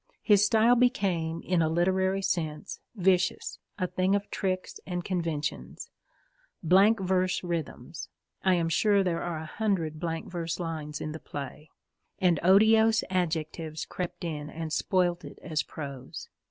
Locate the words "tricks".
4.31-4.79